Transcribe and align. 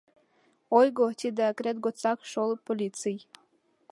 Ойго– 0.77 1.05
тиде 1.19 1.41
акрет 1.51 1.77
годсак 1.85 2.19
шолып 2.31 2.59
полиций. 2.67 3.17